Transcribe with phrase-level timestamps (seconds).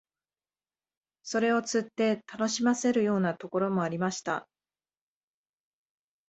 [1.21, 4.47] それを釣って楽しませるようなところもありました